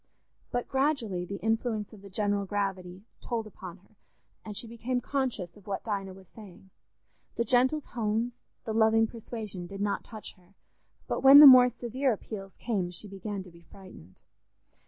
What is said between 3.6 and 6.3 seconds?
her, and she became conscious of what Dinah was